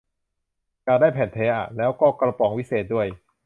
[0.83, 3.07] อยากได้แผ่นแท้อะ แล้วก็กระป๋องวิเศษด้วย